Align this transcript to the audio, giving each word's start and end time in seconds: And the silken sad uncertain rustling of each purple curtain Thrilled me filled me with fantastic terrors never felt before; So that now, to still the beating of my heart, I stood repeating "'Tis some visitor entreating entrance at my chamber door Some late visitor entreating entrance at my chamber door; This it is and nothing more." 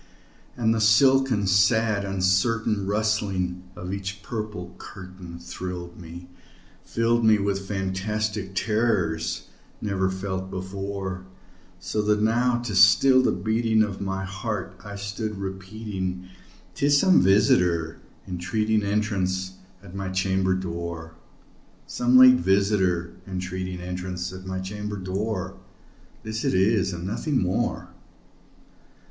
And 0.57 0.73
the 0.73 0.81
silken 0.81 1.45
sad 1.45 2.05
uncertain 2.05 2.87
rustling 2.87 3.61
of 3.75 3.93
each 3.93 4.23
purple 4.23 4.73
curtain 4.79 5.37
Thrilled 5.37 5.99
me 6.01 6.27
filled 6.83 7.23
me 7.23 7.37
with 7.37 7.67
fantastic 7.67 8.55
terrors 8.55 9.47
never 9.79 10.09
felt 10.09 10.49
before; 10.49 11.27
So 11.79 12.01
that 12.01 12.19
now, 12.19 12.57
to 12.63 12.73
still 12.73 13.21
the 13.21 13.31
beating 13.31 13.83
of 13.83 14.01
my 14.01 14.25
heart, 14.25 14.75
I 14.83 14.95
stood 14.95 15.37
repeating 15.37 16.25
"'Tis 16.73 16.99
some 16.99 17.21
visitor 17.21 17.99
entreating 18.27 18.81
entrance 18.81 19.51
at 19.83 19.93
my 19.93 20.09
chamber 20.09 20.55
door 20.55 21.13
Some 21.85 22.17
late 22.17 22.39
visitor 22.39 23.13
entreating 23.27 23.79
entrance 23.79 24.33
at 24.33 24.47
my 24.47 24.57
chamber 24.59 24.97
door; 24.97 25.57
This 26.23 26.43
it 26.43 26.55
is 26.55 26.91
and 26.91 27.05
nothing 27.05 27.39
more." 27.39 27.89